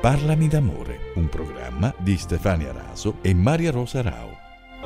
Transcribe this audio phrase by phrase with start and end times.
[0.00, 4.30] Parlami d'amore, un programma di Stefania Raso e Maria Rosa Rao.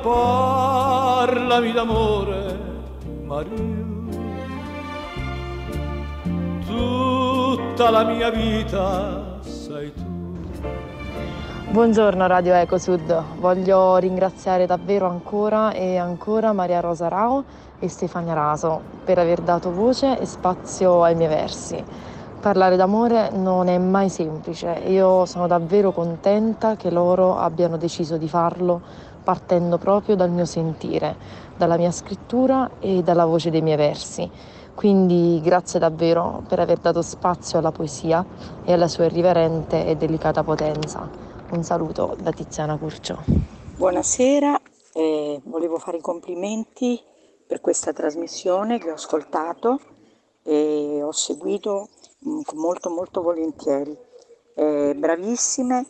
[0.03, 2.59] Parlami d'amore,
[3.23, 3.83] Maria.
[6.65, 10.03] Tutta la mia vita sei tu.
[11.69, 17.41] Buongiorno Radio Ecosud, voglio ringraziare davvero ancora e ancora Maria Rosa Rao
[17.79, 22.13] e Stefania Raso per aver dato voce e spazio ai miei versi.
[22.45, 28.27] Parlare d'amore non è mai semplice, io sono davvero contenta che loro abbiano deciso di
[28.27, 28.79] farlo
[29.23, 31.15] partendo proprio dal mio sentire,
[31.57, 34.29] dalla mia scrittura e dalla voce dei miei versi.
[34.75, 38.23] Quindi grazie davvero per aver dato spazio alla poesia
[38.63, 41.09] e alla sua irriverente e delicata potenza.
[41.49, 43.23] Un saluto da Tiziana Curcio.
[43.75, 44.61] Buonasera,
[44.93, 47.01] eh, volevo fare i complimenti
[47.47, 49.79] per questa trasmissione che ho ascoltato
[50.43, 51.87] e ho seguito
[52.53, 53.97] molto molto volentieri.
[54.57, 55.85] Eh, bravissime,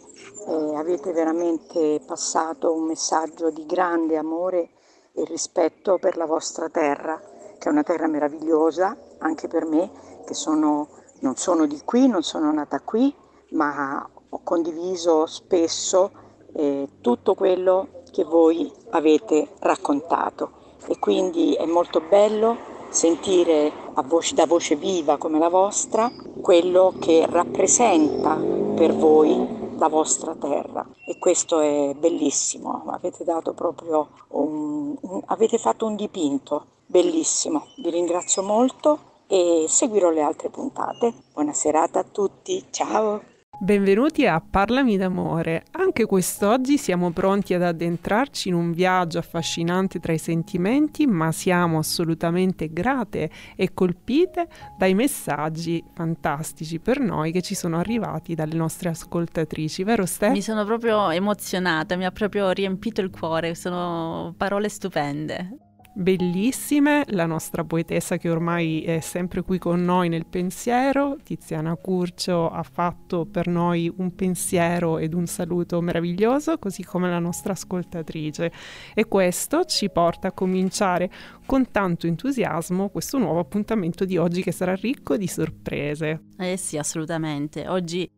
[0.48, 4.70] eh, avete veramente passato un messaggio di grande amore
[5.14, 7.22] e rispetto per la vostra terra,
[7.58, 9.92] che è una terra meravigliosa anche per me,
[10.26, 13.14] che sono, non sono di qui, non sono nata qui,
[13.52, 16.12] ma ho condiviso spesso
[16.54, 23.72] eh, tutto quello che voi avete raccontato e quindi è molto bello sentire
[24.04, 26.12] voce, da voce viva come la vostra
[26.46, 30.88] quello che rappresenta per voi la vostra terra.
[31.04, 36.68] E questo è bellissimo, avete dato proprio un, un, avete fatto un dipinto.
[36.86, 41.16] Bellissimo, vi ringrazio molto e seguirò le altre puntate.
[41.34, 43.35] Buona serata a tutti, ciao!
[43.58, 45.64] Benvenuti a Parlami d'amore.
[45.72, 51.78] Anche quest'oggi siamo pronti ad addentrarci in un viaggio affascinante tra i sentimenti, ma siamo
[51.78, 54.48] assolutamente grate e colpite
[54.78, 60.32] dai messaggi fantastici per noi che ci sono arrivati dalle nostre ascoltatrici, vero Ste?
[60.32, 65.65] Mi sono proprio emozionata, mi ha proprio riempito il cuore, sono parole stupende
[65.96, 72.50] bellissime, la nostra poetessa che ormai è sempre qui con noi nel pensiero, Tiziana Curcio
[72.50, 78.52] ha fatto per noi un pensiero ed un saluto meraviglioso, così come la nostra ascoltatrice.
[78.94, 81.10] E questo ci porta a cominciare
[81.46, 86.26] con tanto entusiasmo questo nuovo appuntamento di oggi che sarà ricco di sorprese.
[86.38, 87.68] Eh sì, assolutamente.
[87.68, 88.10] Oggi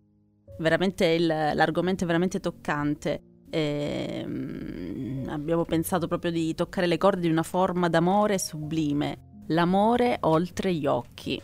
[0.60, 7.22] veramente il, l'argomento è veramente toccante e, um, abbiamo pensato proprio di toccare le corde
[7.22, 11.42] di una forma d'amore sublime, l'amore oltre gli occhi.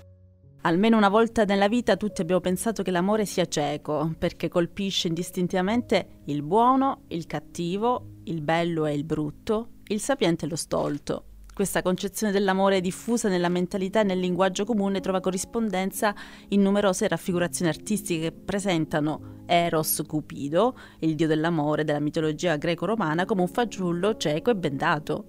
[0.65, 6.21] Almeno una volta nella vita tutti abbiamo pensato che l'amore sia cieco, perché colpisce indistintivamente
[6.25, 11.25] il buono, il cattivo, il bello e il brutto, il sapiente e lo stolto.
[11.53, 16.15] Questa concezione dell'amore diffusa nella mentalità e nel linguaggio comune trova corrispondenza
[16.47, 23.41] in numerose raffigurazioni artistiche che presentano Eros Cupido, il dio dell'amore della mitologia greco-romana, come
[23.41, 25.25] un fagiullo cieco e bendato.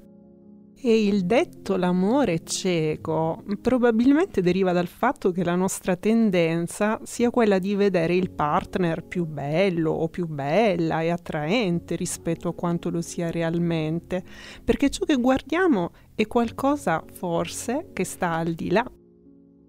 [0.86, 7.58] E il detto l'amore cieco probabilmente deriva dal fatto che la nostra tendenza sia quella
[7.58, 13.00] di vedere il partner più bello o più bella e attraente rispetto a quanto lo
[13.00, 14.22] sia realmente,
[14.62, 18.88] perché ciò che guardiamo è qualcosa forse che sta al di là.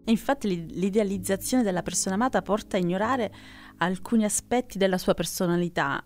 [0.07, 3.31] Infatti l'idealizzazione della persona amata porta a ignorare
[3.77, 6.03] alcuni aspetti della sua personalità.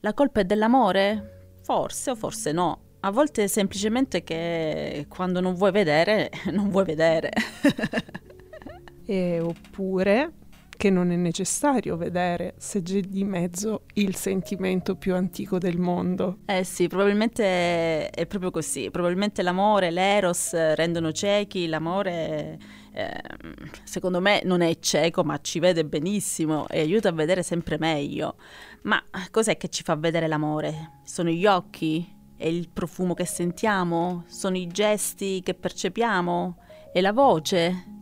[0.00, 1.58] La colpa è dell'amore?
[1.62, 6.84] Forse o forse no a volte è semplicemente che quando non vuoi vedere, non vuoi
[6.84, 7.30] vedere.
[9.04, 10.32] e oppure
[10.82, 16.38] che non è necessario vedere se c'è di mezzo il sentimento più antico del mondo.
[16.44, 18.90] Eh sì, probabilmente è proprio così.
[18.90, 22.58] Probabilmente l'amore, l'eros rendono ciechi, l'amore
[22.94, 23.22] eh,
[23.84, 28.34] secondo me non è cieco ma ci vede benissimo e aiuta a vedere sempre meglio.
[28.82, 29.00] Ma
[29.30, 30.98] cos'è che ci fa vedere l'amore?
[31.04, 32.04] Sono gli occhi?
[32.36, 34.24] È il profumo che sentiamo?
[34.26, 36.56] Sono i gesti che percepiamo?
[36.92, 38.01] È la voce?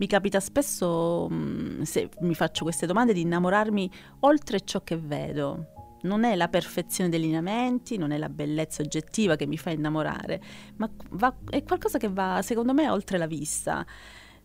[0.00, 5.98] Mi capita spesso, mm, se mi faccio queste domande, di innamorarmi oltre ciò che vedo.
[6.02, 10.40] Non è la perfezione dei lineamenti, non è la bellezza oggettiva che mi fa innamorare,
[10.76, 13.84] ma va, è qualcosa che va, secondo me, oltre la vista.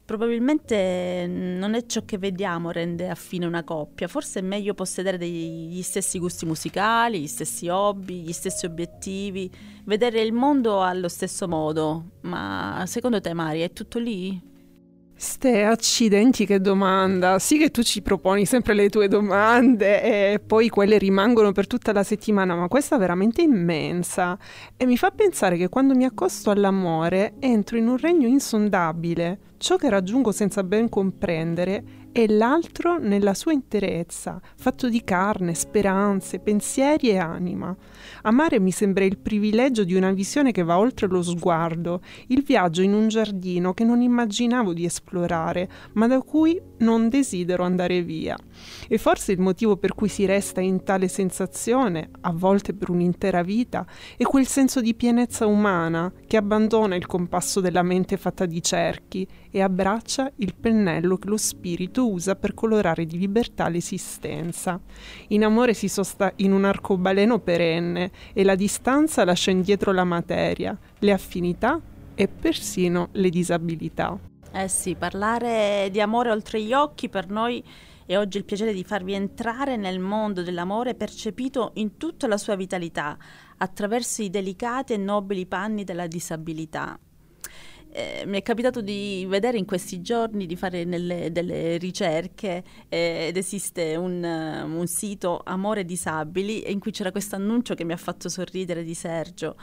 [0.03, 5.69] Probabilmente non è ciò che vediamo rende affine una coppia, forse è meglio possedere degli,
[5.69, 9.49] gli stessi gusti musicali, gli stessi hobby, gli stessi obiettivi,
[9.85, 12.17] vedere il mondo allo stesso modo.
[12.23, 14.53] Ma secondo te Mari è tutto lì?
[15.17, 17.39] Ste accidenti che domanda.
[17.39, 21.93] Sì che tu ci proponi sempre le tue domande e poi quelle rimangono per tutta
[21.93, 24.37] la settimana, ma questa è veramente immensa
[24.75, 29.39] e mi fa pensare che quando mi accosto all'amore entro in un regno insondabile.
[29.55, 31.83] Ciò che raggiungo senza ben comprendere
[32.17, 37.75] e l'altro nella sua interezza, fatto di carne, speranze, pensieri e anima.
[38.21, 42.81] Amare mi sembra il privilegio di una visione che va oltre lo sguardo, il viaggio
[42.81, 48.37] in un giardino che non immaginavo di esplorare, ma da cui non desidero andare via.
[48.87, 53.41] E forse il motivo per cui si resta in tale sensazione, a volte per un'intera
[53.43, 53.85] vita,
[54.17, 59.27] è quel senso di pienezza umana che abbandona il compasso della mente fatta di cerchi
[59.49, 64.79] e abbraccia il pennello che lo spirito usa per colorare di libertà l'esistenza.
[65.29, 70.77] In amore si sosta in un arcobaleno perenne e la distanza lascia indietro la materia,
[70.99, 71.79] le affinità
[72.15, 74.34] e persino le disabilità.
[74.57, 77.61] Eh sì, parlare di amore oltre gli occhi per noi
[78.05, 82.55] è oggi il piacere di farvi entrare nel mondo dell'amore percepito in tutta la sua
[82.55, 83.17] vitalità,
[83.57, 86.97] attraverso i delicati e nobili panni della disabilità.
[87.91, 93.27] Eh, mi è capitato di vedere in questi giorni, di fare nelle, delle ricerche eh,
[93.27, 97.93] ed esiste un, uh, un, sito Amore Disabili in cui c'era questo annuncio che mi
[97.93, 99.55] ha fatto sorridere di Sergio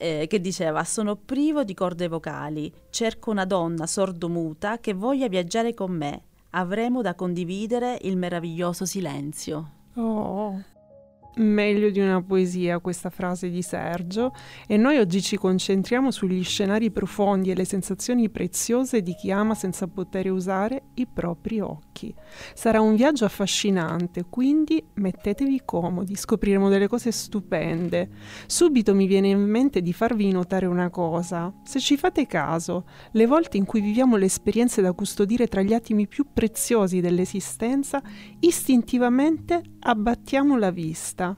[0.00, 5.74] eh, che diceva sono privo di corde vocali, cerco una donna sordomuta che voglia viaggiare
[5.74, 9.70] con me, avremo da condividere il meraviglioso silenzio.
[9.94, 10.62] Oh
[11.36, 14.32] meglio di una poesia questa frase di Sergio
[14.66, 19.54] e noi oggi ci concentriamo sugli scenari profondi e le sensazioni preziose di chi ama
[19.54, 22.14] senza poter usare i propri occhi.
[22.54, 28.08] Sarà un viaggio affascinante, quindi mettetevi comodi, scopriremo delle cose stupende.
[28.46, 31.52] Subito mi viene in mente di farvi notare una cosa.
[31.64, 35.72] Se ci fate caso, le volte in cui viviamo le esperienze da custodire tra gli
[35.72, 38.02] attimi più preziosi dell'esistenza,
[38.40, 41.29] istintivamente abbattiamo la vista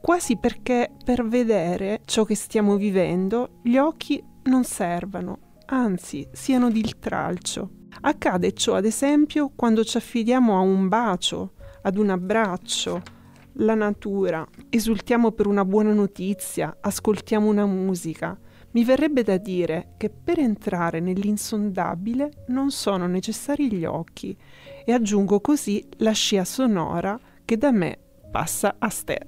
[0.00, 6.94] quasi perché per vedere ciò che stiamo vivendo gli occhi non servano, anzi siano di
[6.98, 7.70] tralcio.
[8.02, 13.02] Accade ciò ad esempio quando ci affidiamo a un bacio, ad un abbraccio,
[13.54, 18.38] la natura, esultiamo per una buona notizia, ascoltiamo una musica.
[18.72, 24.36] Mi verrebbe da dire che per entrare nell'insondabile non sono necessari gli occhi
[24.84, 27.98] e aggiungo così la scia sonora che da me
[28.30, 29.20] passa a ste.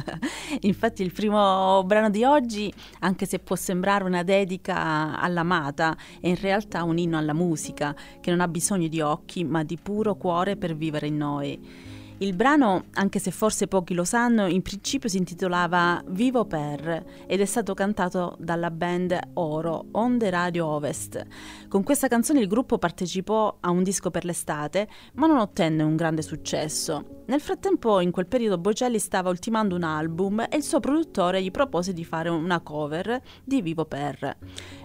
[0.60, 6.40] Infatti il primo brano di oggi, anche se può sembrare una dedica all'amata, è in
[6.40, 10.56] realtà un inno alla musica, che non ha bisogno di occhi, ma di puro cuore
[10.56, 11.88] per vivere in noi.
[12.22, 17.40] Il brano, anche se forse pochi lo sanno, in principio si intitolava Vivo per ed
[17.40, 21.24] è stato cantato dalla band Oro, Onde Radio Ovest.
[21.66, 25.96] Con questa canzone il gruppo partecipò a un disco per l'estate, ma non ottenne un
[25.96, 27.22] grande successo.
[27.24, 31.50] Nel frattempo, in quel periodo, Bocelli stava ultimando un album e il suo produttore gli
[31.50, 34.36] propose di fare una cover di Vivo per.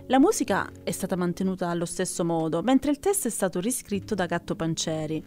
[0.08, 4.28] La musica è stata mantenuta allo stesso modo, mentre il testo è stato riscritto da
[4.28, 5.26] Gatto Panceri.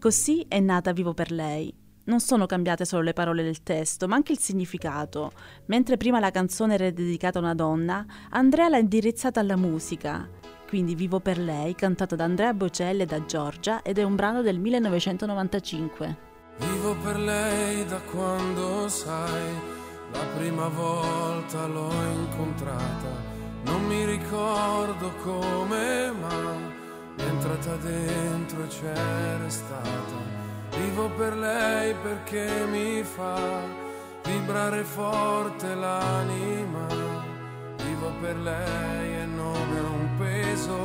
[0.00, 1.74] Così è nata Vivo per lei.
[2.04, 5.32] Non sono cambiate solo le parole del testo, ma anche il significato.
[5.66, 10.28] Mentre prima la canzone era dedicata a una donna, Andrea l'ha indirizzata alla musica.
[10.68, 14.40] Quindi Vivo per lei, cantata da Andrea Bocelli e da Giorgia, ed è un brano
[14.40, 16.16] del 1995.
[16.58, 19.52] Vivo per lei da quando sai,
[20.12, 26.77] la prima volta l'ho incontrata non mi ricordo come, ma è
[27.28, 30.16] entrata dentro e c'è restata.
[30.76, 33.60] Vivo per lei perché mi fa
[34.24, 36.86] vibrare forte l'anima.
[37.84, 40.76] Vivo per lei e non è un peso.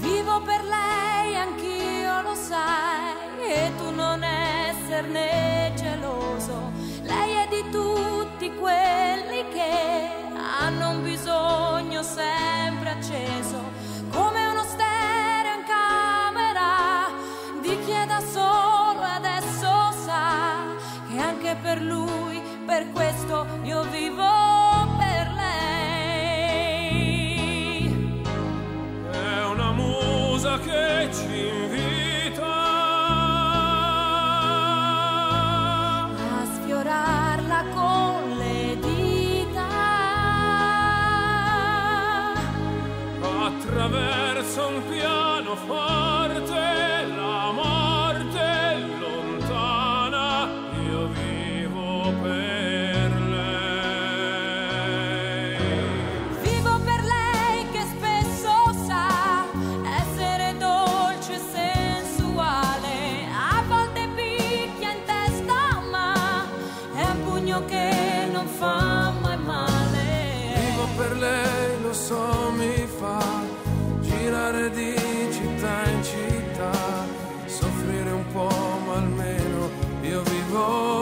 [0.00, 6.70] Vivo per lei, anch'io lo sai, e tu non esserne geloso.
[7.02, 10.08] Lei è di tutti quelli che
[10.60, 12.69] hanno un bisogno sempre
[21.62, 24.24] per lui, per questo io vivo
[24.98, 26.60] per lei.
[29.10, 32.46] È una musa che ci invita
[36.16, 38.78] a sfiorarla con le
[43.80, 45.54] attraverso un piano
[80.52, 80.99] Oh.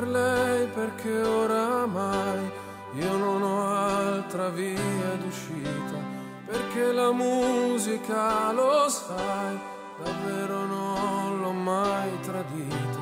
[0.00, 2.50] Per lei perché oramai
[2.94, 5.98] io non ho altra via d'uscita,
[6.46, 9.58] perché la musica, lo sai,
[10.02, 13.00] davvero non l'ho mai tradita.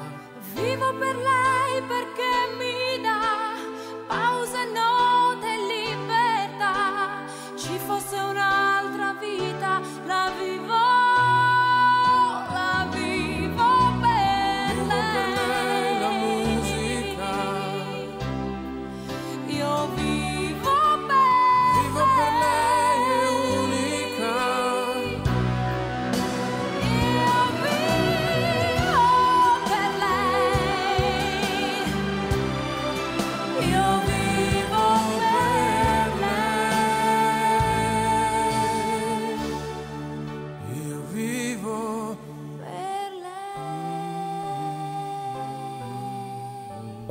[0.55, 1.48] Vivo per lei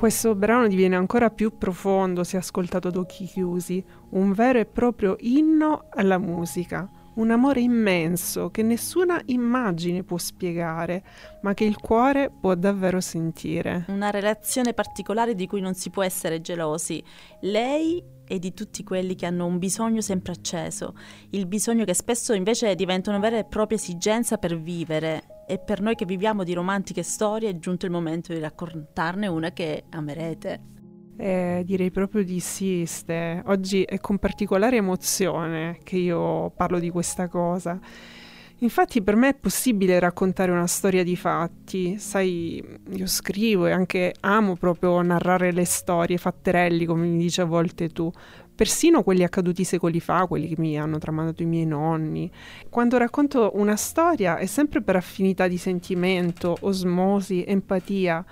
[0.07, 5.17] Questo brano diviene ancora più profondo se ascoltato ad occhi chiusi, un vero e proprio
[5.19, 11.03] inno alla musica, un amore immenso che nessuna immagine può spiegare,
[11.41, 13.83] ma che il cuore può davvero sentire.
[13.89, 17.03] Una relazione particolare di cui non si può essere gelosi.
[17.41, 20.95] Lei e di tutti quelli che hanno un bisogno sempre acceso,
[21.31, 25.36] il bisogno che spesso invece diventa una vera e propria esigenza per vivere.
[25.49, 29.51] E per noi che viviamo di romantiche storie è giunto il momento di raccontarne una
[29.51, 30.59] che amerete.
[31.15, 33.41] Eh, direi proprio di sì, Ste.
[33.45, 37.79] Oggi è con particolare emozione che io parlo di questa cosa.
[38.59, 44.15] Infatti per me è possibile raccontare una storia di fatti, sai, io scrivo e anche
[44.19, 48.11] amo proprio narrare le storie, fatterelli come mi dici a volte tu,
[48.57, 52.29] persino quelli accaduti secoli fa, quelli che mi hanno tramandato i miei nonni.
[52.69, 58.25] Quando racconto una storia è sempre per affinità di sentimento, osmosi, empatia.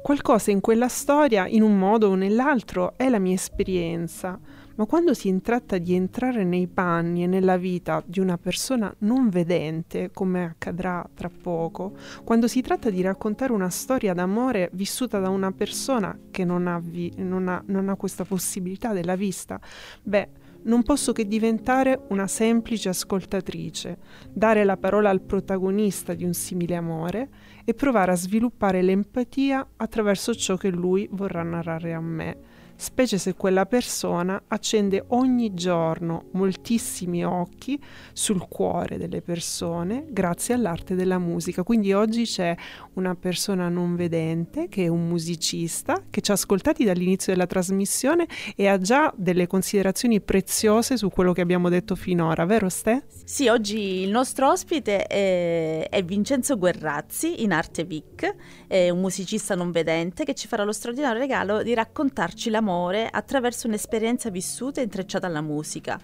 [0.00, 4.38] Qualcosa in quella storia, in un modo o nell'altro, è la mia esperienza,
[4.76, 9.28] ma quando si tratta di entrare nei panni e nella vita di una persona non
[9.28, 15.28] vedente, come accadrà tra poco, quando si tratta di raccontare una storia d'amore vissuta da
[15.28, 19.60] una persona che non ha, vi- non ha, non ha questa possibilità della vista,
[20.02, 23.98] beh, non posso che diventare una semplice ascoltatrice,
[24.32, 27.28] dare la parola al protagonista di un simile amore
[27.64, 32.36] e provare a sviluppare l'empatia attraverso ciò che lui vorrà narrare a me,
[32.82, 37.80] specie se quella persona accende ogni giorno moltissimi occhi
[38.12, 41.62] sul cuore delle persone grazie all'arte della musica.
[41.62, 42.54] Quindi oggi c'è
[42.94, 48.26] una persona non vedente che è un musicista che ci ha ascoltati dall'inizio della trasmissione
[48.56, 53.06] e ha già delle considerazioni preziose su quello che abbiamo detto finora, vero Ste?
[53.24, 58.34] Sì, oggi il nostro ospite è, è Vincenzo Guerrazzi, in arte Vic,
[58.66, 63.66] è un musicista non vedente che ci farà lo straordinario regalo di raccontarci l'amore attraverso
[63.66, 66.00] un'esperienza vissuta e intrecciata alla musica.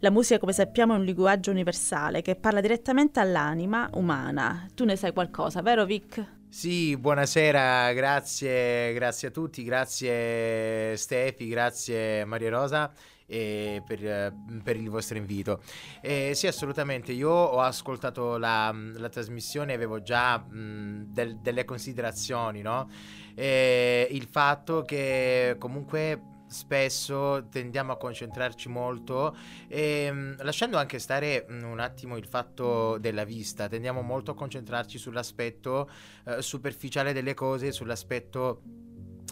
[0.00, 4.66] La musica, come sappiamo, è un linguaggio universale che parla direttamente all'anima umana.
[4.74, 6.24] Tu ne sai qualcosa, vero Vic?
[6.48, 12.90] Sì, buonasera, grazie, grazie a tutti, grazie Stefi, grazie Maria Rosa
[13.28, 15.62] eh, per, per il vostro invito.
[16.00, 21.64] Eh, sì, assolutamente, io ho ascoltato la, la trasmissione e avevo già mh, del- delle
[21.64, 22.88] considerazioni, no?
[23.34, 29.36] Eh, il fatto che comunque spesso tendiamo a concentrarci molto
[29.68, 34.96] e mh, lasciando anche stare un attimo il fatto della vista, tendiamo molto a concentrarci
[34.96, 35.90] sull'aspetto
[36.24, 38.62] eh, superficiale delle cose, sull'aspetto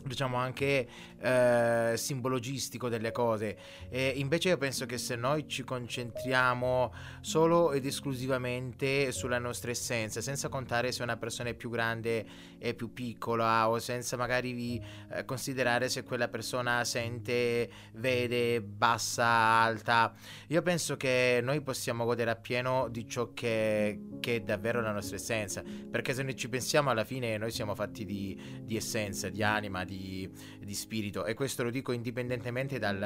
[0.07, 3.57] diciamo anche eh, simbologistico delle cose.
[3.89, 10.21] E invece io penso che se noi ci concentriamo solo ed esclusivamente sulla nostra essenza
[10.21, 14.83] senza contare se una persona è più grande e più piccola o senza magari
[15.13, 20.15] eh, considerare se quella persona sente vede bassa alta.
[20.49, 25.17] Io penso che noi possiamo godere appieno di ciò che, che è davvero la nostra
[25.17, 29.43] essenza perché se noi ci pensiamo alla fine noi siamo fatti di, di essenza di
[29.43, 32.99] anima di di, spirito e questo lo dico indipendentemente dal,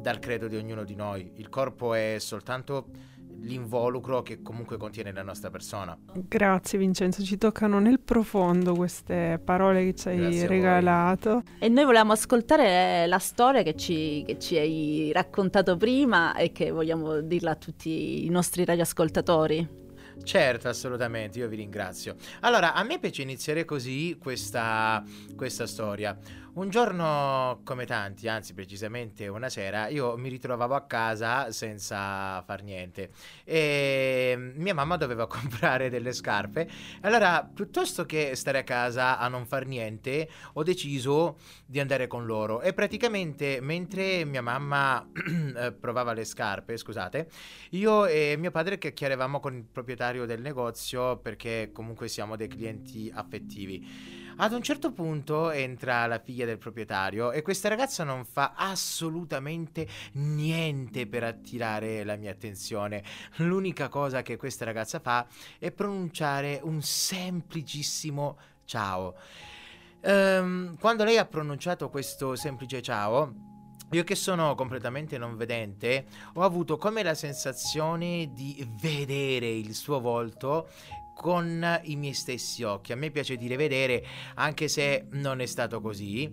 [0.00, 1.32] dal credo di ognuno di noi.
[1.36, 2.88] Il corpo è soltanto
[3.40, 5.96] l'involucro che comunque contiene la nostra persona.
[6.14, 11.42] Grazie Vincenzo, ci toccano nel profondo queste parole che ci hai Grazie regalato.
[11.58, 16.70] E noi volevamo ascoltare la storia che ci, che ci hai raccontato prima e che
[16.70, 19.84] vogliamo dirla a tutti i nostri radioascoltatori.
[20.22, 22.16] Certo, assolutamente, io vi ringrazio.
[22.40, 25.04] Allora, a me piace iniziare così questa,
[25.36, 26.16] questa storia.
[26.56, 32.62] Un giorno, come tanti, anzi precisamente una sera, io mi ritrovavo a casa senza far
[32.62, 33.10] niente
[33.44, 36.66] e mia mamma doveva comprare delle scarpe.
[37.02, 41.36] Allora, piuttosto che stare a casa a non far niente, ho deciso
[41.66, 45.06] di andare con loro e praticamente mentre mia mamma
[45.58, 47.28] eh, provava le scarpe, scusate,
[47.72, 53.12] io e mio padre chiacchieravamo con il proprietario del negozio perché comunque siamo dei clienti
[53.14, 54.24] affettivi.
[54.38, 59.88] Ad un certo punto entra la figlia del proprietario e questa ragazza non fa assolutamente
[60.12, 63.02] niente per attirare la mia attenzione.
[63.36, 65.26] L'unica cosa che questa ragazza fa
[65.58, 69.14] è pronunciare un semplicissimo ciao.
[70.02, 73.32] Ehm, quando lei ha pronunciato questo semplice ciao,
[73.92, 79.98] io che sono completamente non vedente, ho avuto come la sensazione di vedere il suo
[79.98, 80.68] volto
[81.16, 82.92] con i miei stessi occhi.
[82.92, 86.30] A me piace dire vedere, anche se non è stato così.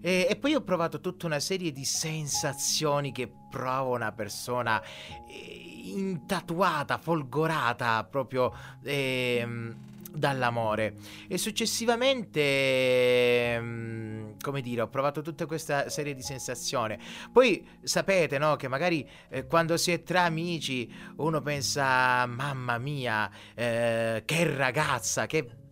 [0.00, 4.82] E, e, poi ho provato tutta una serie di sensazioni che prova una persona
[5.26, 8.52] eh, intatuata, folgorata proprio.
[8.82, 10.94] Eh, dall'amore.
[11.28, 16.96] E successivamente mm, come dire ho provato tutta questa serie di sensazioni.
[17.32, 23.30] Poi sapete no che magari eh, quando si è tra amici uno pensa mamma mia
[23.54, 25.66] eh, che ragazza che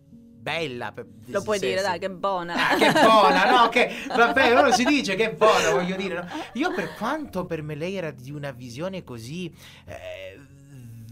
[0.47, 0.93] bella
[1.25, 2.53] lo puoi dire dai che buona.
[2.53, 6.27] Ah, che buona no che vabbè uno si dice che buona voglio dire no?
[6.53, 9.53] io per quanto per me lei era di una visione così
[9.85, 10.39] eh,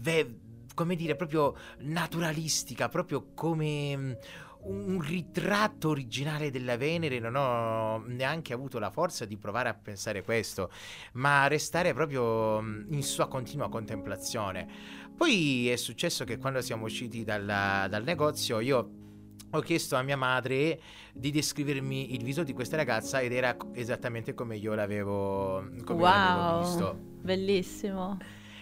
[0.00, 0.38] ve-
[0.76, 4.12] come dire, proprio naturalistica, proprio come mm,
[4.64, 10.22] un ritratto originale della Venere, non ho neanche avuto la forza di provare a pensare
[10.22, 10.70] questo,
[11.12, 14.68] ma restare proprio mm, in sua continua contemplazione.
[15.16, 18.90] Poi è successo che quando siamo usciti dal, dal negozio io
[19.48, 20.78] ho chiesto a mia madre
[21.14, 26.10] di descrivermi il viso di questa ragazza ed era esattamente come io l'avevo, come wow,
[26.10, 26.98] l'avevo visto.
[27.22, 28.18] Bellissimo.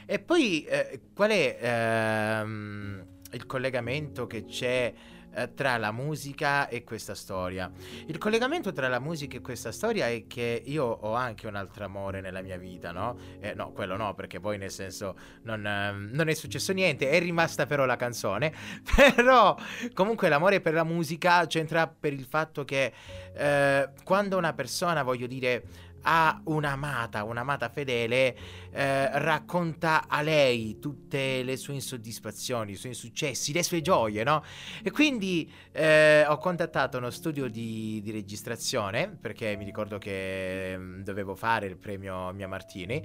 [0.06, 4.92] E poi eh, qual è ehm, il collegamento che c'è
[5.36, 7.70] eh, tra la musica e questa storia?
[8.06, 11.84] Il collegamento tra la musica e questa storia è che io ho anche un altro
[11.84, 13.16] amore nella mia vita, no?
[13.40, 17.18] Eh, no, quello no, perché poi nel senso non, eh, non è successo niente, è
[17.18, 18.52] rimasta però la canzone,
[19.16, 19.56] però
[19.94, 22.92] comunque l'amore per la musica c'entra per il fatto che
[23.34, 25.64] eh, quando una persona, voglio dire,
[26.06, 28.36] ha un'amata, un'amata fedele,
[28.72, 34.42] eh, racconta a lei tutte le sue insoddisfazioni, i suoi insuccessi, le sue gioie, no?
[34.82, 41.02] E quindi eh, ho contattato uno studio di, di, registrazione, perché mi ricordo che mm,
[41.02, 43.02] dovevo fare il premio Mia Martini,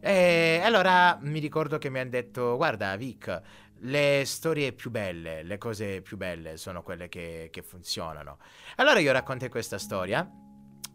[0.00, 3.40] e allora mi ricordo che mi hanno detto, guarda Vic,
[3.84, 8.38] le storie più belle, le cose più belle sono quelle che, che funzionano.
[8.76, 10.28] Allora io raccontai questa storia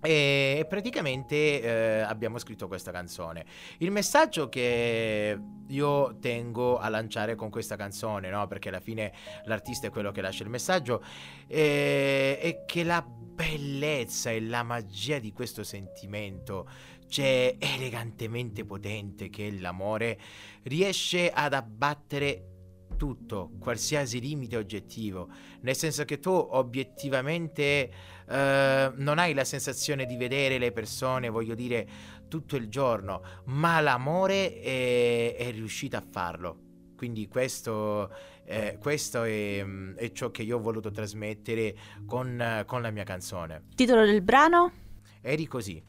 [0.08, 3.44] e praticamente eh, abbiamo scritto questa canzone.
[3.80, 8.48] Il messaggio che io tengo a lanciare con questa canzone, no?
[8.48, 9.12] perché alla fine
[9.44, 11.04] l'artista è quello che lascia il messaggio,
[11.46, 16.70] eh, è che la bellezza e la magia di questo sentimento
[17.10, 20.18] c'è elegantemente potente che è l'amore,
[20.64, 22.56] riesce ad abbattere
[22.96, 25.28] tutto, qualsiasi limite oggettivo,
[25.62, 27.90] nel senso che tu obiettivamente
[28.30, 31.88] eh, non hai la sensazione di vedere le persone, voglio dire,
[32.28, 36.66] tutto il giorno, ma l'amore è, è riuscito a farlo.
[36.96, 38.12] Quindi questo,
[38.46, 39.64] eh, questo è,
[39.96, 43.66] è, ciò che io ho voluto trasmettere con, con la mia canzone.
[43.76, 44.72] Titolo del brano?
[45.22, 45.82] Eri così.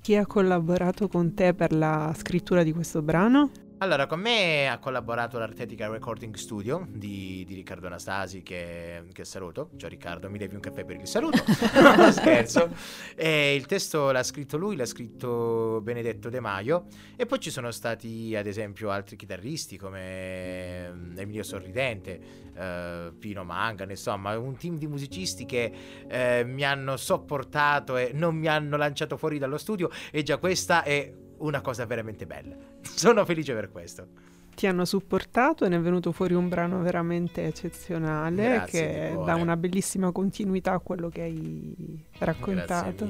[0.00, 3.50] Chi ha collaborato con te per la scrittura di questo brano?
[3.78, 9.68] Allora, con me ha collaborato l'Artetica Recording Studio di, di Riccardo Anastasi, che, che, saluto.
[9.76, 11.44] Ciao Riccardo, mi devi un caffè per il saluto.
[11.94, 12.70] no, scherzo.
[13.14, 16.86] E il testo l'ha scritto lui, l'ha scritto Benedetto De Maio.
[17.16, 22.20] E poi ci sono stati, ad esempio, altri chitarristi come mm, Emilio Sorridente,
[22.56, 25.70] eh, Pino Mangane, insomma, un team di musicisti che
[26.08, 29.90] eh, mi hanno sopportato e non mi hanno lanciato fuori dallo studio.
[30.10, 32.54] E già questa è una cosa veramente bella.
[32.82, 34.06] Sono felice per questo.
[34.54, 39.34] Ti hanno supportato e ne è venuto fuori un brano veramente eccezionale Grazie che dà
[39.34, 43.06] una bellissima continuità a quello che hai raccontato.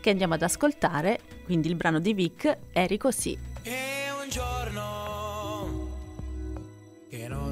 [0.00, 3.38] Che andiamo ad ascoltare, quindi il brano di Vic, Eri così.
[3.62, 3.70] E
[4.22, 5.02] un giorno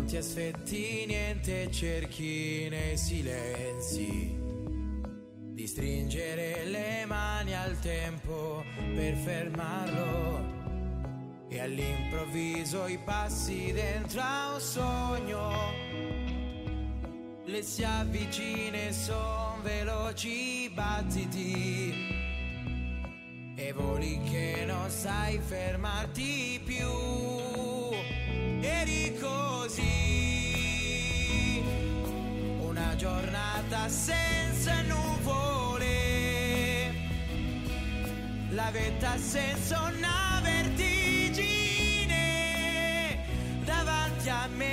[0.00, 4.34] non ti aspetti niente, cerchi nei silenzi
[5.60, 10.58] di stringere le mani al tempo per fermarlo.
[11.50, 15.52] E all'improvviso i passi dentro a un sogno.
[17.44, 21.92] Le si avvicine son veloci battiti.
[23.54, 26.88] E voli che non sai fermarti più.
[28.62, 30.29] Eri così.
[33.00, 35.88] Giornata senza nuvole.
[38.50, 41.64] La vetta senza una vertigine
[43.64, 44.68] davanti a me.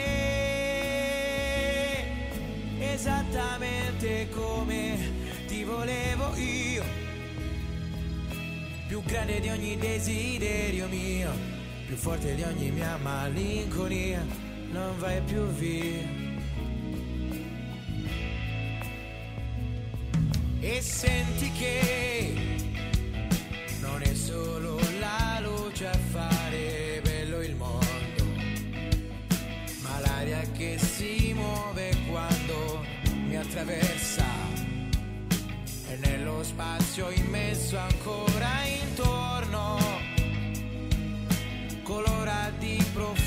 [2.80, 4.98] Esattamente come
[5.48, 6.84] ti volevo io.
[8.90, 11.32] Più grande di ogni desiderio mio.
[11.86, 14.22] Più forte di ogni mia malinconia.
[14.70, 16.17] Non vai più via.
[20.88, 22.34] Senti che
[23.82, 28.24] non è solo la luce a fare bello il mondo,
[29.82, 32.86] ma l'aria che si muove quando
[33.28, 34.26] mi attraversa.
[35.90, 39.78] E nello spazio immenso ancora intorno
[41.84, 43.27] colora di profumo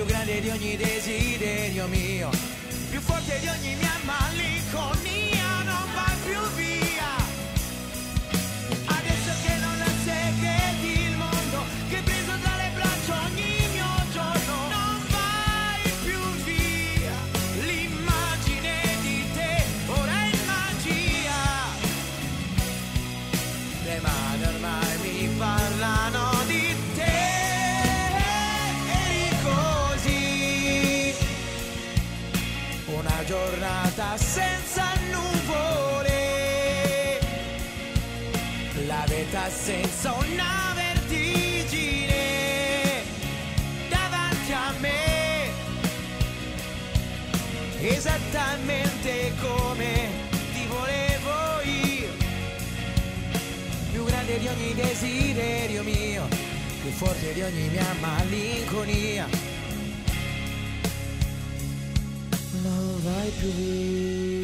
[0.00, 2.30] più grande di ogni desiderio mio,
[2.88, 5.29] più forte di ogni mia malinconia,
[39.70, 42.14] senza una vertigine.
[43.88, 45.52] Davanti a me.
[47.78, 50.08] Esattamente come
[50.52, 52.10] ti volevo io
[53.92, 56.26] più grande di ogni desiderio mio,
[56.82, 59.28] più forte di ogni mia malinconia.
[62.62, 64.39] Non vai più via.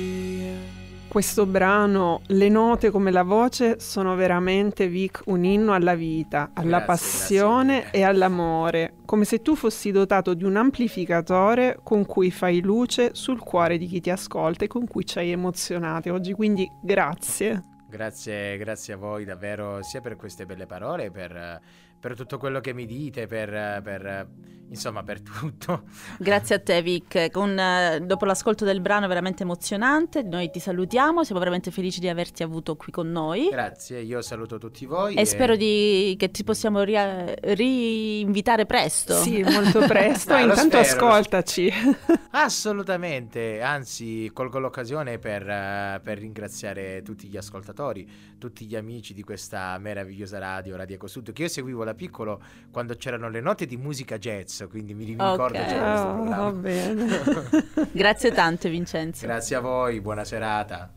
[1.16, 6.82] Questo brano, le note come la voce, sono veramente, Vic, un inno alla vita, alla
[6.82, 12.30] Grazie, passione grazie e all'amore, come se tu fossi dotato di un amplificatore con cui
[12.30, 16.34] fai luce sul cuore di chi ti ascolta e con cui ci hai emozionate oggi.
[16.34, 17.62] Quindi grazie.
[17.88, 21.60] Grazie, grazie a voi davvero sia per queste belle parole, per,
[22.06, 23.50] per tutto quello che mi dite, per,
[23.82, 24.28] per,
[24.68, 25.82] insomma per tutto.
[26.18, 31.24] Grazie a te Vic, Con, eh, dopo l'ascolto del brano veramente emozionante, noi ti salutiamo,
[31.24, 35.16] siamo veramente felici di averti avuto qui con noi Grazie, io saluto tutti voi.
[35.16, 39.14] e spero di- che ti possiamo ria- rinvitare presto.
[39.14, 40.34] Sì, molto presto.
[40.36, 41.06] Ah, Intanto spero.
[41.08, 41.72] ascoltaci.
[42.30, 48.06] Assolutamente, anzi colgo l'occasione per, eh, per ringraziare tutti gli ascoltatori,
[48.38, 52.94] tutti gli amici di questa meravigliosa radio, Radio Ecosud, che io seguivo da piccolo quando
[52.94, 56.36] c'erano le note di musica jazz, quindi mi ricordo già questo Oh, programma.
[56.36, 57.88] va bene.
[57.90, 59.26] Grazie tante Vincenzo.
[59.26, 60.92] Grazie a voi, buona serata.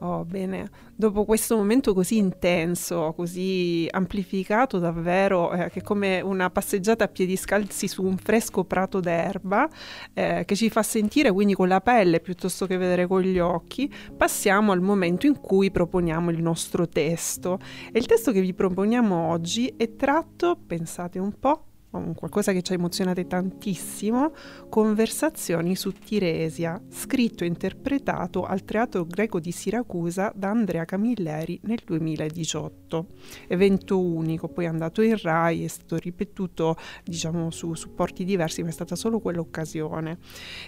[0.00, 0.68] Oh, bene.
[0.94, 7.08] Dopo questo momento così intenso, così amplificato davvero, eh, che è come una passeggiata a
[7.08, 9.66] piedi scalzi su un fresco prato d'erba,
[10.12, 13.90] eh, che ci fa sentire quindi con la pelle piuttosto che vedere con gli occhi,
[14.14, 17.58] passiamo al momento in cui proponiamo il nostro testo.
[17.90, 21.65] E il testo che vi proponiamo oggi è tratto, pensate un po',
[22.14, 24.32] qualcosa che ci ha emozionate tantissimo,
[24.68, 31.80] Conversazioni su Tiresia, scritto e interpretato al Teatro Greco di Siracusa da Andrea Camilleri nel
[31.84, 33.06] 2018.
[33.48, 38.68] evento, unico, poi è andato in Rai, è stato ripetuto diciamo su supporti diversi, ma
[38.68, 40.18] è stata solo quell'occasione.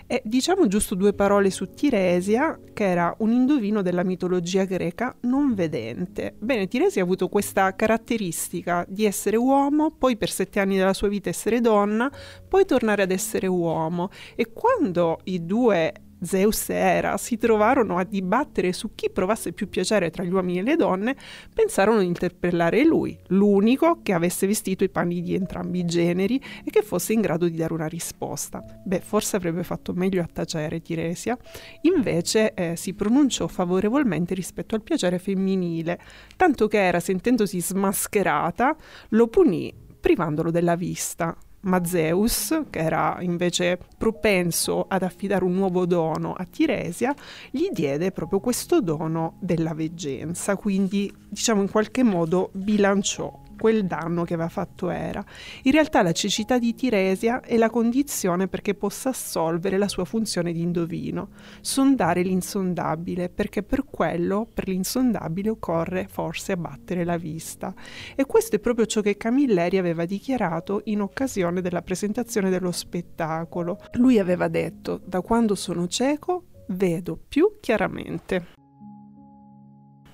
[0.06, 5.54] E diciamo giusto due parole su Tiresia, che era un indovino della mitologia greca non
[5.54, 6.34] vedente.
[6.38, 11.08] Bene, Tiresia ha avuto questa caratteristica di essere uomo, poi per sette anni della sua
[11.08, 12.10] vita essere donna,
[12.48, 18.04] poi tornare ad essere uomo e quando i due Zeus e Hera si trovarono a
[18.04, 21.16] dibattere su chi provasse più piacere tra gli uomini e le donne,
[21.54, 26.70] pensarono di interpellare lui, l'unico che avesse vestito i panni di entrambi i generi e
[26.70, 28.62] che fosse in grado di dare una risposta.
[28.84, 31.36] Beh, forse avrebbe fatto meglio a tacere Tiresia.
[31.82, 35.98] Invece eh, si pronunciò favorevolmente rispetto al piacere femminile,
[36.36, 38.76] tanto che Hera, sentendosi smascherata,
[39.10, 41.36] lo punì privandolo della vista.
[41.60, 47.14] Ma Zeus, che era invece propenso ad affidare un nuovo dono a Tiresia,
[47.50, 54.24] gli diede proprio questo dono della veggenza, quindi diciamo in qualche modo bilanciò quel danno
[54.24, 55.22] che aveva fatto Era.
[55.62, 60.52] In realtà la cecità di Tiresia è la condizione perché possa assolvere la sua funzione
[60.52, 67.74] di indovino, sondare l'insondabile, perché per quello, per l'insondabile, occorre forse abbattere la vista.
[68.14, 73.78] E questo è proprio ciò che Camilleri aveva dichiarato in occasione della presentazione dello spettacolo.
[73.94, 78.56] Lui aveva detto, da quando sono cieco vedo più chiaramente.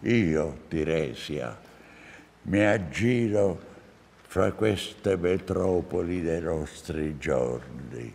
[0.02, 1.59] Io, Tiresia,
[2.44, 3.72] mi aggiro
[4.26, 8.14] fra queste metropoli dei nostri giorni,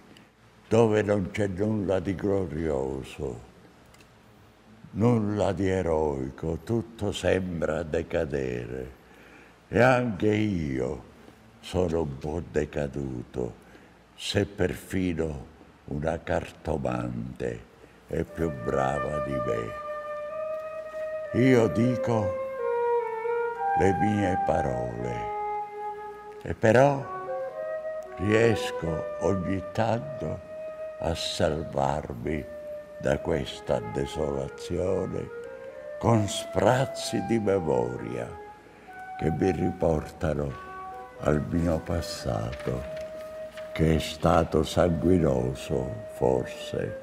[0.67, 3.47] dove non c'è nulla di glorioso,
[4.91, 8.97] nulla di eroico, tutto sembra decadere.
[9.67, 11.03] E anche io
[11.61, 13.67] sono un po' decaduto,
[14.15, 15.45] se perfino
[15.85, 17.67] una cartomante
[18.07, 19.87] è più brava di me.
[21.41, 22.38] Io dico
[23.79, 25.37] le mie parole.
[26.43, 27.01] E però
[28.17, 30.39] riesco ogni tanto
[30.99, 32.45] a salvarmi
[32.99, 35.29] da questa desolazione
[35.97, 38.27] con sprazzi di memoria
[39.17, 40.51] che mi riportano
[41.19, 42.83] al mio passato,
[43.71, 46.99] che è stato sanguinoso forse,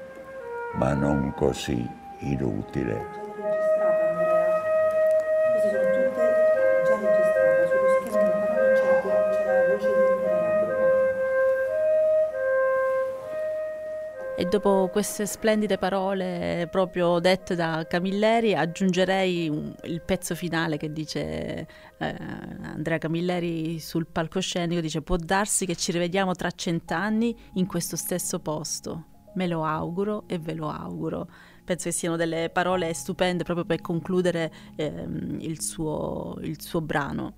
[0.75, 1.87] ma non così
[2.19, 3.26] inutile.
[14.49, 21.67] Dopo queste splendide parole proprio dette da Camilleri aggiungerei un, il pezzo finale che dice
[21.97, 22.15] eh,
[22.61, 28.39] Andrea Camilleri sul palcoscenico, dice può darsi che ci rivediamo tra cent'anni in questo stesso
[28.39, 29.05] posto.
[29.35, 31.27] Me lo auguro e ve lo auguro.
[31.63, 37.35] Penso che siano delle parole stupende proprio per concludere ehm, il, suo, il suo brano.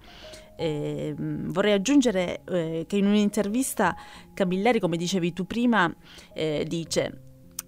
[0.59, 3.95] Eh, vorrei aggiungere eh, che in un'intervista
[4.33, 5.89] Camilleri, come dicevi tu prima,
[6.33, 7.27] eh, dice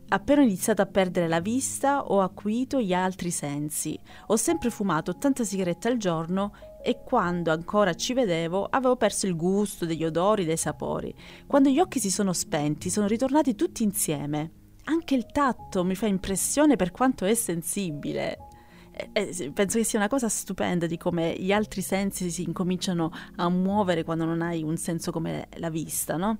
[0.10, 3.98] Appena ho iniziato a perdere la vista ho acuito gli altri sensi.
[4.28, 9.38] Ho sempre fumato 80 sigarette al giorno e quando ancora ci vedevo avevo perso il
[9.38, 11.16] gusto degli odori, dei sapori.
[11.48, 14.52] Quando gli occhi si sono spenti sono ritornati tutti insieme.
[14.84, 18.50] Anche il tatto mi fa impressione per quanto è sensibile
[19.12, 23.50] eh, penso che sia una cosa stupenda di come gli altri sensi si incominciano a
[23.50, 26.40] muovere quando non hai un senso come la vista, no?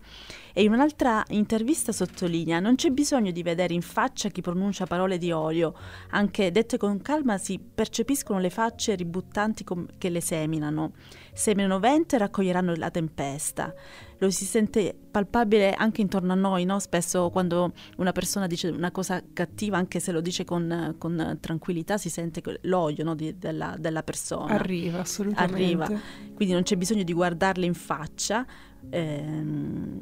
[0.54, 5.18] E in un'altra intervista sottolinea: non c'è bisogno di vedere in faccia chi pronuncia parole
[5.18, 5.76] di olio,
[6.12, 10.94] anche dette con calma si percepiscono le facce ributtanti com- che le seminano.
[11.34, 13.74] Seminano vento e raccoglieranno la tempesta
[14.22, 16.78] lo si sente palpabile anche intorno a noi, no?
[16.78, 21.98] spesso quando una persona dice una cosa cattiva, anche se lo dice con, con tranquillità,
[21.98, 23.16] si sente l'odio no?
[23.16, 24.54] di, della, della, persona.
[24.54, 25.56] Arriva, assolutamente.
[25.56, 26.02] Arriva,
[26.36, 28.46] quindi non c'è bisogno di guardarle in faccia.
[28.92, 30.00] Ehm,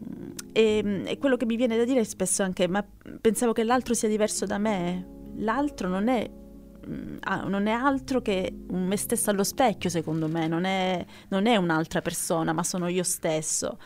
[0.52, 2.86] e, e quello che mi viene da dire è spesso anche, ma
[3.22, 5.18] pensavo che l'altro sia diverso da me.
[5.38, 6.30] L'altro non è
[7.22, 11.56] ah, non è altro che me stesso allo specchio, secondo me, non è, non è
[11.56, 13.78] un'altra persona, ma sono io stesso.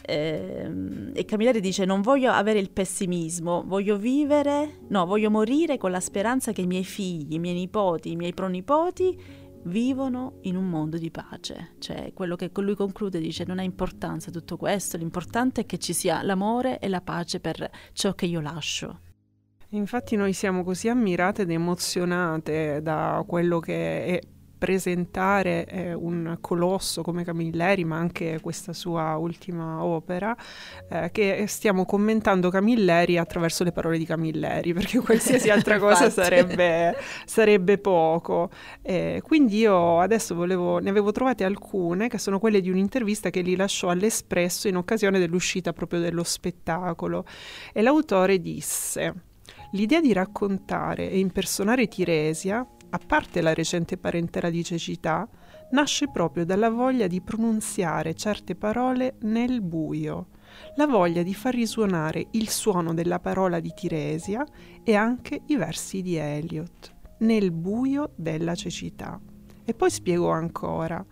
[0.00, 5.90] Eh, e Camilleri dice: Non voglio avere il pessimismo, voglio vivere, no, voglio morire con
[5.90, 10.68] la speranza che i miei figli, i miei nipoti, i miei pronipoti vivono in un
[10.68, 11.74] mondo di pace.
[11.78, 15.92] Cioè, quello che lui conclude dice: Non ha importanza tutto questo, l'importante è che ci
[15.92, 19.10] sia l'amore e la pace per ciò che io lascio.
[19.74, 24.20] Infatti noi siamo così ammirate ed emozionate da quello che è
[24.58, 30.36] presentare eh, un colosso come Camilleri, ma anche questa sua ultima opera,
[30.90, 36.94] eh, che stiamo commentando Camilleri attraverso le parole di Camilleri, perché qualsiasi altra cosa sarebbe,
[37.24, 38.50] sarebbe, poco.
[38.82, 43.42] Eh, quindi io adesso volevo, ne avevo trovate alcune, che sono quelle di un'intervista che
[43.42, 47.24] gli lasciò all'Espresso in occasione dell'uscita proprio dello spettacolo.
[47.72, 49.30] E l'autore disse...
[49.72, 55.26] L'idea di raccontare e impersonare Tiresia a parte la recente parentela di cecità,
[55.70, 60.28] nasce proprio dalla voglia di pronunziare certe parole nel buio,
[60.76, 64.44] la voglia di far risuonare il suono della parola di Tiresia
[64.82, 69.18] e anche i versi di Eliot, nel buio della cecità.
[69.64, 71.02] E poi spiego ancora,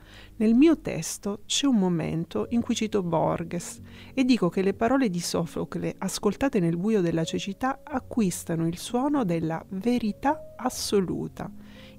[0.40, 3.78] nel mio testo c'è un momento in cui cito Borges
[4.14, 9.24] e dico che le parole di Sofocle ascoltate nel buio della cecità acquistano il suono
[9.24, 11.50] della verità assoluta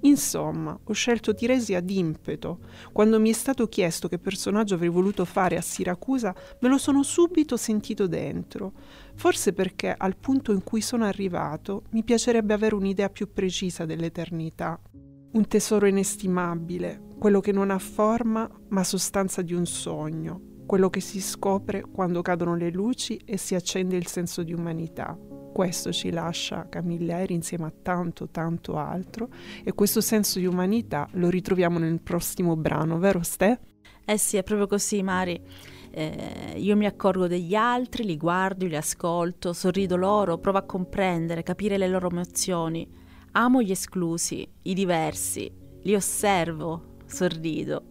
[0.01, 2.60] Insomma, ho scelto Tiresia d'impeto.
[2.91, 7.04] Quando mi è stato chiesto che personaggio avrei voluto fare a Siracusa, me lo sono
[7.04, 8.73] subito sentito dentro.
[9.13, 14.80] Forse perché al punto in cui sono arrivato mi piacerebbe avere un'idea più precisa dell'eternità.
[15.34, 21.00] Un tesoro inestimabile, quello che non ha forma ma sostanza di un sogno, quello che
[21.00, 25.17] si scopre quando cadono le luci e si accende il senso di umanità.
[25.54, 29.30] Questo ci lascia Camilleri insieme a tanto, tanto altro
[29.63, 33.60] e questo senso di umanità lo ritroviamo nel prossimo brano, vero Ste?
[34.04, 35.41] Eh sì, è proprio così, Mari.
[35.91, 41.41] Eh, io mi accorgo degli altri, li guardo, li ascolto, sorrido loro, provo a comprendere,
[41.41, 43.00] capire le loro emozioni.
[43.34, 45.50] Amo gli esclusi, i diversi,
[45.84, 47.86] li osservo, sorrido.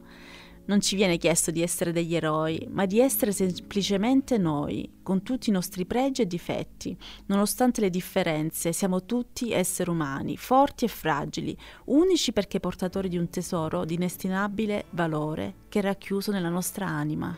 [0.66, 5.48] Non ci viene chiesto di essere degli eroi, ma di essere semplicemente noi, con tutti
[5.48, 6.94] i nostri pregi e difetti.
[7.26, 13.30] Nonostante le differenze, siamo tutti esseri umani, forti e fragili, unici perché portatori di un
[13.30, 17.36] tesoro di inestimabile valore che è racchiuso nella nostra anima.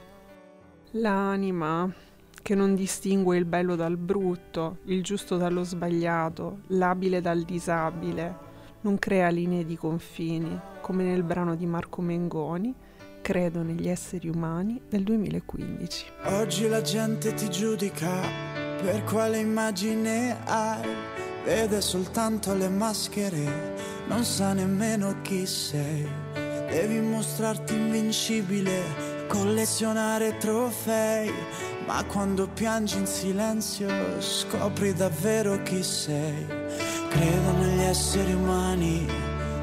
[0.90, 1.90] L'anima
[2.42, 8.50] che non distingue il bello dal brutto, il giusto dallo sbagliato, l'abile dal disabile,
[8.82, 12.74] non crea linee di confini, come nel brano di Marco Mengoni,
[13.22, 16.06] credo negli esseri umani del 2015.
[16.24, 18.10] Oggi la gente ti giudica
[18.82, 20.84] per quale immagine hai,
[21.44, 23.76] vede soltanto le maschere,
[24.08, 26.04] non sa nemmeno chi sei.
[26.68, 31.32] Devi mostrarti invincibile, collezionare trofei,
[31.86, 33.88] ma quando piangi in silenzio
[34.20, 36.46] scopri davvero chi sei.
[37.08, 39.06] Credo negli esseri umani,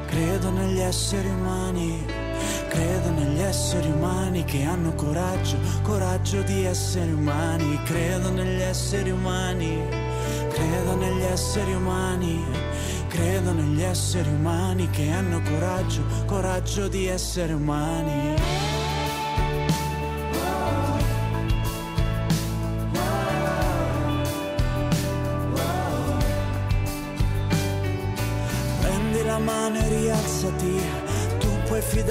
[0.06, 2.20] credo negli esseri umani
[2.68, 7.80] Credo negli esseri umani che hanno coraggio, coraggio di essere umani.
[7.84, 9.84] Credo negli esseri umani,
[10.48, 12.44] credo negli esseri umani.
[13.08, 18.59] Credo negli esseri umani che hanno coraggio, coraggio di essere umani.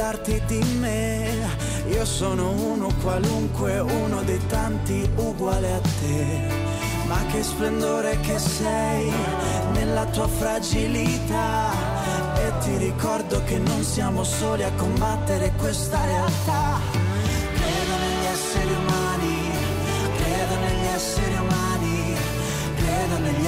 [0.10, 1.48] Fidarti di me.
[1.89, 6.67] Io sono uno qualunque, uno dei tanti uguale a te.
[7.08, 9.12] Ma che splendore che sei
[9.74, 11.72] nella tua fragilità.
[12.36, 16.88] E ti ricordo che non siamo soli a combattere questa realtà.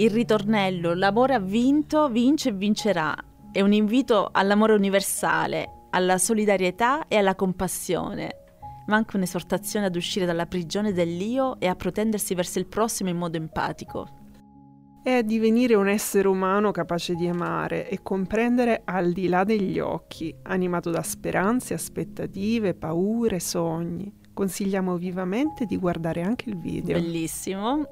[0.00, 3.16] Il ritornello, l'amore ha vinto, vince e vincerà.
[3.50, 8.42] È un invito all'amore universale, alla solidarietà e alla compassione
[8.88, 13.18] ma anche un'esortazione ad uscire dalla prigione dell'io e a protendersi verso il prossimo in
[13.18, 14.08] modo empatico.
[15.02, 20.34] È divenire un essere umano capace di amare e comprendere al di là degli occhi,
[20.44, 24.10] animato da speranze, aspettative, paure, sogni.
[24.38, 26.96] Consigliamo vivamente di guardare anche il video.
[26.96, 27.88] Bellissimo.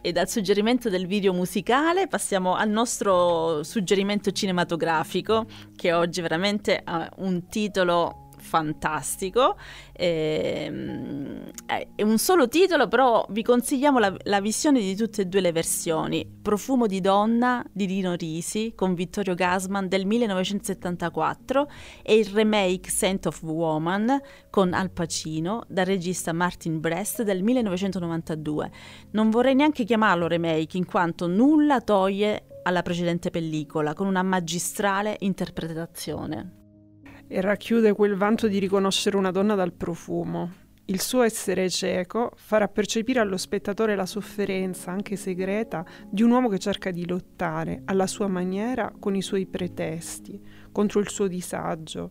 [0.00, 7.10] E dal suggerimento del video musicale passiamo al nostro suggerimento cinematografico, che oggi veramente ha
[7.16, 9.56] un titolo fantastico.
[9.92, 15.40] Ehm, è un solo titolo, però vi consigliamo la, la, visione di tutte e due
[15.40, 16.28] le versioni.
[16.42, 21.70] Profumo di donna di Dino Risi con Vittorio Gasman del 1974
[22.02, 24.20] e il remake Scent of Woman
[24.50, 28.70] con Al Pacino dal regista Martin Brest del 1992.
[29.12, 35.16] Non vorrei neanche chiamarlo remake in quanto nulla toglie alla precedente pellicola con una magistrale
[35.20, 36.59] interpretazione
[37.32, 40.52] e racchiude quel vanto di riconoscere una donna dal profumo.
[40.86, 46.48] Il suo essere cieco farà percepire allo spettatore la sofferenza, anche segreta, di un uomo
[46.48, 52.10] che cerca di lottare, alla sua maniera, con i suoi pretesti, contro il suo disagio,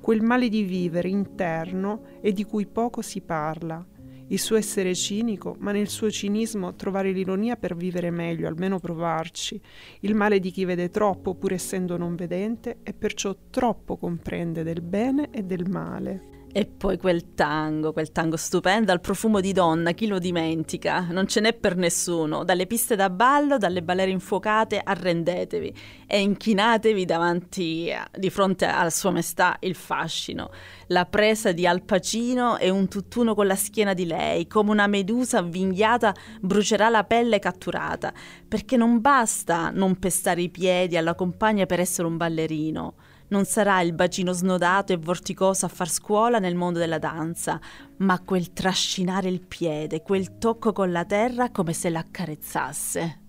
[0.00, 3.86] quel male di vivere interno e di cui poco si parla,
[4.28, 9.60] il suo essere cinico, ma nel suo cinismo trovare l'ironia per vivere meglio, almeno provarci,
[10.00, 14.82] il male di chi vede troppo pur essendo non vedente e perciò troppo comprende del
[14.82, 16.37] bene e del male.
[16.50, 21.06] E poi quel tango, quel tango stupendo al profumo di donna, chi lo dimentica?
[21.10, 22.42] Non ce n'è per nessuno.
[22.42, 25.74] Dalle piste da ballo, dalle balere infuocate, arrendetevi
[26.06, 30.50] e inchinatevi davanti, di fronte alla sua maestà, il fascino.
[30.86, 34.86] La presa di Al Pacino e un tutt'uno con la schiena di lei, come una
[34.86, 38.12] medusa avvinghiata brucerà la pelle catturata,
[38.48, 42.94] perché non basta non pestare i piedi alla compagna per essere un ballerino.
[43.30, 47.60] Non sarà il bacino snodato e vorticoso a far scuola nel mondo della danza,
[47.98, 53.20] ma quel trascinare il piede, quel tocco con la terra come se l'accarezzasse.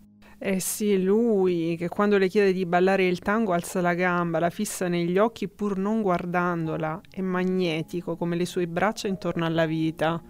[0.41, 4.49] Eh sì, lui che quando le chiede di ballare il tango alza la gamba, la
[4.49, 10.21] fissa negli occhi pur non guardandola, è magnetico come le sue braccia intorno alla vita.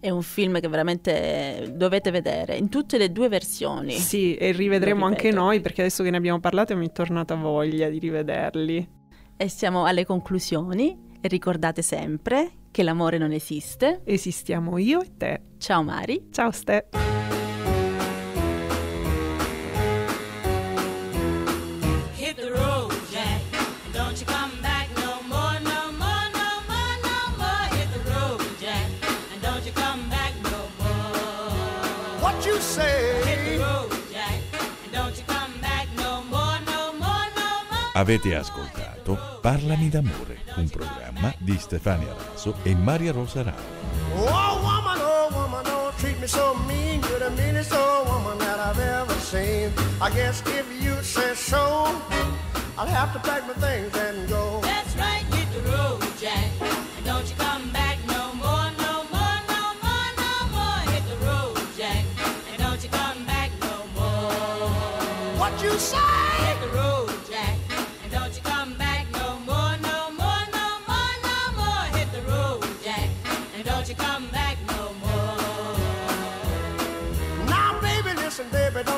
[0.00, 3.92] È un film che veramente dovete vedere in tutte le due versioni.
[3.92, 7.88] Sì, e rivedremo anche noi perché adesso che ne abbiamo parlato mi è tornata voglia
[7.88, 8.88] di rivederli.
[9.36, 14.02] E siamo alle conclusioni e ricordate sempre che l'amore non esiste.
[14.04, 15.40] Esistiamo io e te.
[15.58, 16.28] Ciao Mari.
[16.30, 17.07] Ciao Ste.
[37.98, 43.54] Avete ascoltato Parlami d'amore, un programma di Stefania Raso e Maria Rosa Rao.
[44.14, 47.00] Oh woman, oh woman, don't treat me so mean.
[47.08, 49.72] You're the meanest old woman that I've ever seen.
[50.00, 51.88] I guess if you say so,
[52.76, 54.60] I'll have to pack my things and go.
[54.62, 56.52] That's right, hit the road, Jack.
[56.98, 58.70] And don't you come back no more,